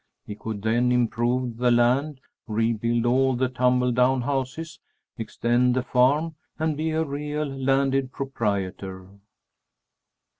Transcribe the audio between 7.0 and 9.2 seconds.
real landed proprietor.